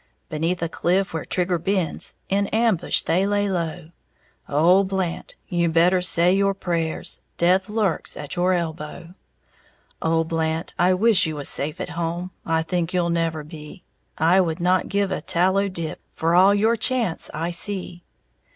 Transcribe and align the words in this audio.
Beneath 0.29 0.63
a 0.63 0.67
cliff 0.67 1.13
where 1.13 1.25
Trigger 1.25 1.59
bends 1.59 2.15
In 2.27 2.47
ambush 2.47 3.03
they 3.03 3.27
lay 3.27 3.47
low. 3.47 3.91
Oh, 4.49 4.83
Blant, 4.83 5.35
you 5.47 5.69
better 5.69 6.01
say 6.01 6.33
your 6.33 6.55
prayers! 6.55 7.21
Death 7.37 7.69
lurks 7.69 8.17
at 8.17 8.35
your 8.35 8.53
elbow! 8.53 9.13
Oh, 10.01 10.23
Blant, 10.23 10.73
I 10.79 10.95
wish 10.95 11.27
you 11.27 11.35
was 11.35 11.49
safe 11.49 11.79
at 11.79 11.89
home; 11.89 12.31
I 12.47 12.63
think 12.63 12.95
you'll 12.95 13.11
never 13.11 13.43
be; 13.43 13.83
I 14.17 14.41
would 14.41 14.59
not 14.59 14.89
give 14.89 15.11
a 15.11 15.21
tallow 15.21 15.67
dip 15.69 15.99
For 16.13 16.33
all 16.33 16.55
your 16.55 16.75
chance 16.75 17.29
I 17.31 17.51
see! 17.51 18.03